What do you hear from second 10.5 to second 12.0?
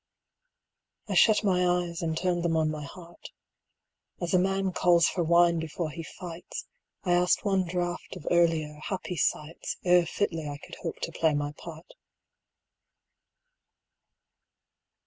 could hope to play my part.